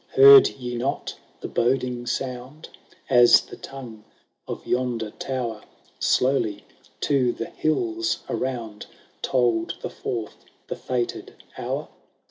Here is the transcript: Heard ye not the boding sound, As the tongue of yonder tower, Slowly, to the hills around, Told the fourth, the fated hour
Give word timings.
Heard 0.15 0.47
ye 0.47 0.77
not 0.77 1.15
the 1.41 1.47
boding 1.47 2.07
sound, 2.07 2.69
As 3.07 3.39
the 3.41 3.55
tongue 3.55 4.03
of 4.47 4.65
yonder 4.65 5.11
tower, 5.11 5.61
Slowly, 5.99 6.65
to 7.01 7.31
the 7.31 7.51
hills 7.51 8.23
around, 8.27 8.87
Told 9.21 9.75
the 9.83 9.91
fourth, 9.91 10.37
the 10.65 10.75
fated 10.75 11.35
hour 11.55 11.87